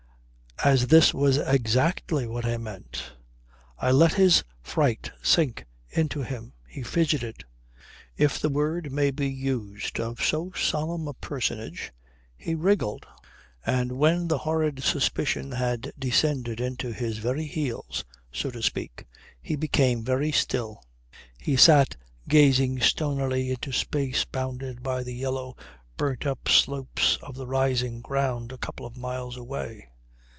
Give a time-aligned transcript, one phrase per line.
[0.63, 3.13] As this was exactly what I meant,
[3.79, 6.53] I let his fright sink into him.
[6.67, 7.45] He fidgeted.
[8.15, 11.91] If the word may be used of so solemn a personage,
[12.37, 13.07] he wriggled.
[13.65, 19.05] And when the horrid suspicion had descended into his very heels, so to speak,
[19.41, 20.83] he became very still.
[21.39, 21.97] He sat
[22.27, 25.57] gazing stonily into space bounded by the yellow,
[25.97, 29.87] burnt up slopes of the rising ground a couple of miles away.